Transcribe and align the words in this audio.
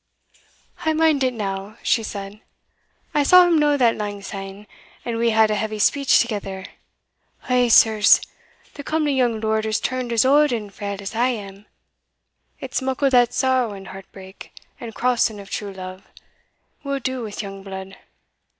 "I 0.83 0.93
mind 0.93 1.23
it 1.23 1.35
now," 1.35 1.77
she 1.83 2.01
said; 2.01 2.41
"I 3.13 3.21
saw 3.21 3.45
him 3.45 3.59
no 3.59 3.77
that 3.77 3.95
langsyne, 3.95 4.65
and 5.05 5.17
we 5.19 5.29
had 5.29 5.51
a 5.51 5.55
heavy 5.55 5.77
speech 5.77 6.17
thegither. 6.23 6.65
Eh, 7.49 7.69
sirs! 7.69 8.19
the 8.73 8.83
comely 8.83 9.13
young 9.13 9.39
lord 9.39 9.63
is 9.67 9.79
turned 9.79 10.11
as 10.11 10.25
auld 10.25 10.51
and 10.51 10.73
frail 10.73 10.99
as 10.99 11.13
I 11.13 11.27
am: 11.27 11.67
it's 12.59 12.81
muckle 12.81 13.11
that 13.11 13.31
sorrow 13.31 13.73
and 13.73 13.89
heartbreak, 13.89 14.51
and 14.79 14.95
crossing 14.95 15.39
of 15.39 15.51
true 15.51 15.71
love, 15.71 16.07
will 16.83 16.97
do 16.99 17.21
wi' 17.23 17.33
young 17.39 17.61
blood. 17.61 17.95